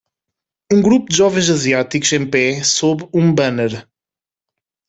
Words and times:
Um 0.73 0.81
grupo 0.81 1.09
de 1.11 1.15
jovens 1.17 1.47
asiáticos 1.51 2.11
em 2.13 2.27
pé 2.27 2.63
sob 2.63 3.07
um 3.13 3.31
banner. 3.31 3.87